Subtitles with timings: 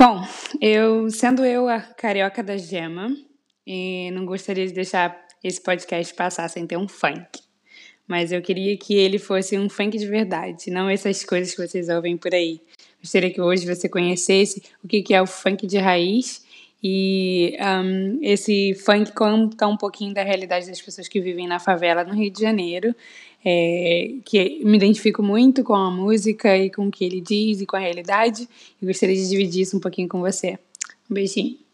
[0.00, 0.26] Bom,
[0.62, 3.14] eu sendo eu a carioca da gema,
[3.66, 7.38] e não gostaria de deixar esse podcast passar sem ter um funk.
[8.08, 11.90] Mas eu queria que ele fosse um funk de verdade, não essas coisas que vocês
[11.90, 12.62] ouvem por aí.
[12.98, 16.46] Gostaria que hoje você conhecesse o que é o funk de raiz
[16.82, 22.04] e um, esse funk conta um pouquinho da realidade das pessoas que vivem na favela
[22.04, 22.94] no Rio de Janeiro,
[23.44, 27.66] é, que me identifico muito com a música e com o que ele diz e
[27.66, 28.48] com a realidade,
[28.80, 30.58] e gostaria de dividir isso um pouquinho com você.
[31.10, 31.69] Um beijinho.